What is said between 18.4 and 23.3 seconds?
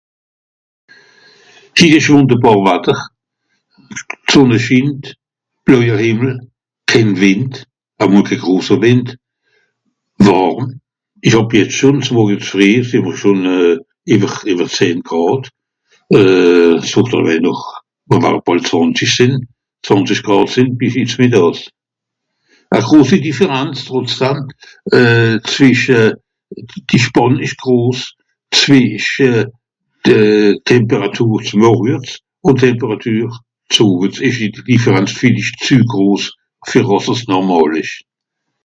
bol zwànzig sìn zwànzig gràd sìn bis hit mìdaas à grossi